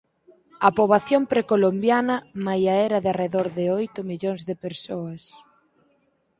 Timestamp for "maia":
2.45-2.73